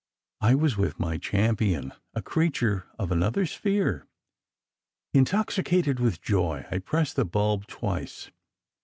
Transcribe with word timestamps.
I 0.39 0.55
was 0.55 0.77
with 0.77 0.99
my 0.99 1.19
cham 1.19 1.55
pion, 1.57 1.93
a 2.15 2.23
creature 2.23 2.87
of 2.97 3.11
another 3.11 3.45
sphere. 3.45 4.07
Intoxicated 5.13 5.99
with 5.99 6.23
joy, 6.23 6.65
I 6.71 6.79
pressed 6.79 7.15
the 7.17 7.23
bulb 7.23 7.67
twice. 7.67 8.31